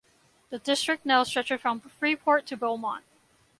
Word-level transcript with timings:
The 0.49 0.57
district 0.57 1.05
now 1.05 1.21
stretches 1.21 1.61
from 1.61 1.79
Freeport 1.79 2.47
to 2.47 2.57
Beaumont. 2.57 3.03